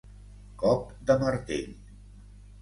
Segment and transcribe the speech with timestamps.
[0.63, 1.77] Cop de martell.